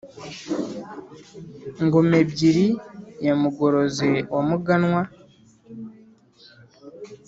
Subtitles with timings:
[1.85, 2.67] ngom-ebyiri
[3.25, 5.01] ya mugorozi wa muganwa,